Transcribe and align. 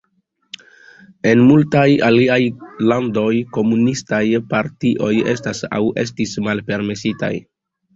En 1.31 1.43
multaj 1.49 1.83
aliaj 2.07 2.39
landoj, 2.93 3.29
komunistaj 3.61 4.25
partioj 4.57 5.15
estas 5.39 5.67
aŭ 5.81 5.87
estis 6.09 6.39
malpermesitaj. 6.51 7.37